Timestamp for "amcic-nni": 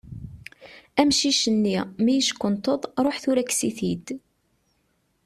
1.01-1.75